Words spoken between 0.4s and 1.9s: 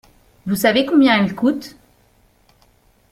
Vous savez combien elle coûte?